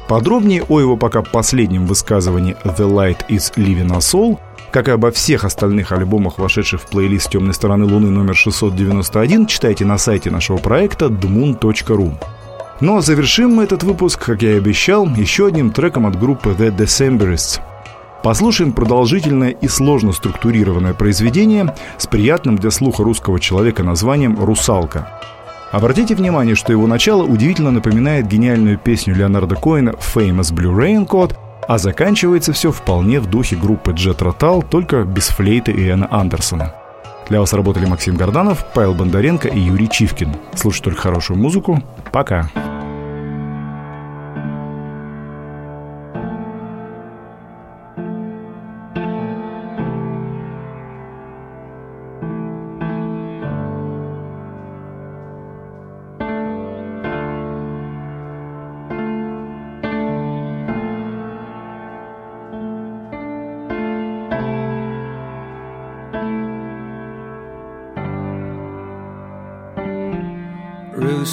Подробнее 0.07 0.63
о 0.63 0.79
его 0.79 0.97
пока 0.97 1.21
последнем 1.21 1.85
высказывании 1.87 2.57
«The 2.63 2.89
Light 2.89 3.27
is 3.29 3.53
Living 3.57 3.93
a 3.93 3.99
Soul», 3.99 4.39
как 4.71 4.87
и 4.87 4.93
обо 4.93 5.11
всех 5.11 5.43
остальных 5.43 5.91
альбомах, 5.91 6.39
вошедших 6.39 6.83
в 6.83 6.87
плейлист 6.87 7.29
«Темной 7.29 7.55
стороны 7.55 7.87
Луны» 7.87 8.11
номер 8.11 8.37
691, 8.37 9.47
читайте 9.47 9.85
на 9.85 9.99
сайте 9.99 10.31
нашего 10.31 10.59
проекта 10.59 11.07
dmoon.ru. 11.07 12.13
Ну 12.79 12.97
а 12.97 13.01
завершим 13.01 13.57
мы 13.57 13.65
этот 13.65 13.83
выпуск, 13.83 14.27
как 14.27 14.43
я 14.43 14.53
и 14.53 14.59
обещал, 14.59 15.09
еще 15.09 15.49
одним 15.49 15.73
треком 15.73 16.07
от 16.07 16.17
группы 16.17 16.51
The 16.51 16.71
Decemberists– 16.77 17.61
Послушаем 18.25 18.73
продолжительное 18.73 19.51
и 19.51 19.69
сложно 19.69 20.13
структурированное 20.13 20.95
произведение 20.95 21.75
с 21.99 22.07
приятным 22.07 22.57
для 22.57 22.71
слуха 22.71 23.05
русского 23.05 23.39
человека 23.39 23.83
названием 23.83 24.43
«Русалка». 24.43 25.21
Обратите 25.73 26.15
внимание, 26.15 26.55
что 26.55 26.73
его 26.73 26.87
начало 26.87 27.23
удивительно 27.23 27.71
напоминает 27.71 28.27
гениальную 28.27 28.79
песню 28.79 29.15
Леонарда 29.15 29.57
Коэна 29.57 29.91
«Famous 29.91 30.55
Blue 30.55 30.75
Raincoat», 30.75 31.37
а 31.69 31.77
заканчивается 31.77 32.55
все 32.55 32.73
вполне 32.73 33.21
в 33.21 33.29
духе 33.29 33.57
группы 33.57 33.93
Джет 33.93 34.23
Ротал, 34.23 34.63
только 34.63 35.03
без 35.05 35.29
флейты 35.29 35.73
Иэна 35.73 36.09
Андерсона. 36.11 36.73
Для 37.29 37.41
вас 37.41 37.53
работали 37.53 37.85
Максим 37.85 38.17
Горданов, 38.17 38.65
Павел 38.73 38.95
Бондаренко 38.95 39.49
и 39.49 39.61
Юрий 39.61 39.91
Чивкин. 39.91 40.35
Слушайте 40.55 40.85
только 40.85 41.03
хорошую 41.03 41.39
музыку. 41.39 41.83
Пока. 42.11 42.49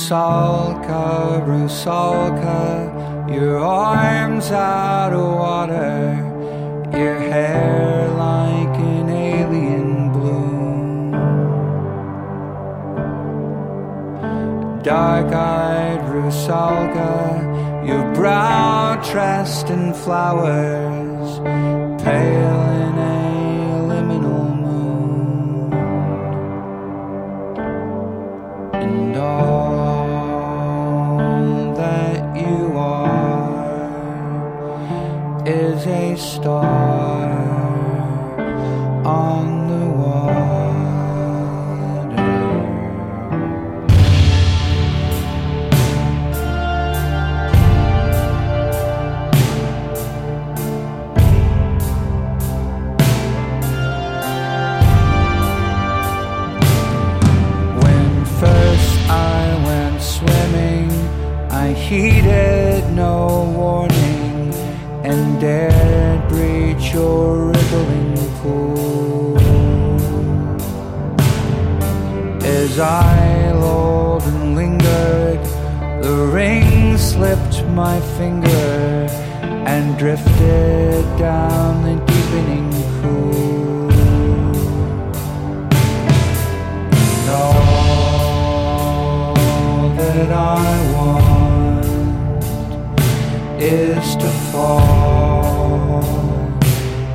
Rusalka, 0.01 1.45
Rusalka, 1.45 3.31
your 3.31 3.59
arms 3.59 4.49
out 4.49 5.13
of 5.13 5.33
water, 5.35 6.17
your 6.91 7.19
hair 7.19 8.09
like 8.17 8.75
an 8.79 9.09
alien 9.09 10.11
bloom. 10.11 11.11
Dark 14.81 15.31
eyed 15.31 16.01
Rusalka, 16.09 17.87
your 17.87 18.11
brow 18.15 18.99
dressed 19.11 19.69
in 19.69 19.93
flowers, 19.93 21.37
pale 22.03 22.60
a 35.87 36.15
star 36.15 37.29
on 39.03 39.67
the 39.67 39.85
water. 40.01 41.41
When 57.81 58.25
first 58.39 59.09
I 59.09 59.63
went 59.65 60.01
swimming, 60.01 60.91
I 61.49 61.73
heeded 61.73 62.93
no 62.93 63.51
warning 63.55 64.53
and 65.03 65.39
breach 65.39 65.70
your 66.93 67.47
rippling 67.47 68.15
pool. 68.39 69.37
As 72.43 72.79
I 72.79 73.51
lulled 73.53 74.23
and 74.23 74.55
lingered, 74.55 75.43
the 76.03 76.29
ring 76.33 76.97
slipped 76.97 77.65
my 77.67 77.99
finger 78.17 79.07
and 79.65 79.97
drifted 79.97 81.05
down 81.17 81.83
the 81.83 81.95
deepening 82.11 82.71
pool. 83.01 83.91
And 86.91 87.29
all 87.29 89.33
that 89.95 90.31
I 90.31 90.93
want 90.95 92.43
is 93.61 94.15
to 94.17 94.29
fall 94.51 95.30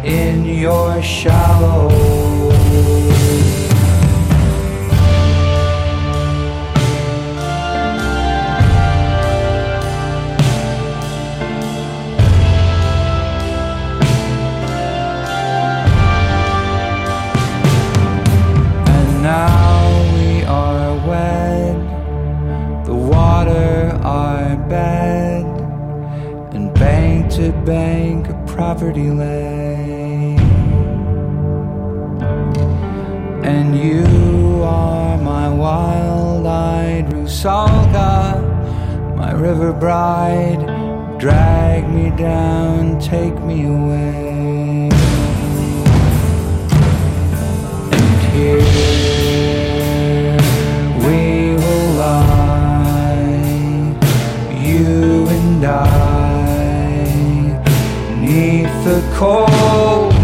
in 0.06 0.44
your 0.44 1.02
shallow. 1.02 1.90
And 18.86 19.22
now 19.24 20.14
we 20.14 20.44
are 20.44 20.94
wed, 21.08 22.86
the 22.86 22.94
water 22.94 23.98
our 24.04 24.56
bed, 24.68 25.44
and 26.54 26.72
bank 26.74 27.32
to 27.32 27.50
bank 27.64 28.28
a 28.28 28.44
property 28.46 29.10
lay. 29.10 29.65
And 33.46 33.78
you 33.78 34.64
are 34.64 35.16
my 35.18 35.48
wild-eyed 35.48 37.06
Rusalka, 37.12 38.42
my 39.16 39.30
river 39.32 39.72
bride. 39.72 40.66
Drag 41.20 41.88
me 41.88 42.10
down, 42.16 42.98
take 42.98 43.38
me 43.44 43.66
away. 43.66 44.90
And 47.92 48.20
here 48.34 48.66
we 51.06 51.54
will 51.54 51.88
lie, 51.94 53.30
you 54.60 55.28
and 55.28 55.64
I, 55.64 55.86
neath 58.20 58.76
the 58.84 59.00
cold, 59.14 60.15